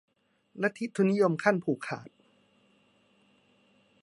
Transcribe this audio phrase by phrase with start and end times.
[0.61, 2.09] ลัทธิทุนนิยมขั้นผูกขาด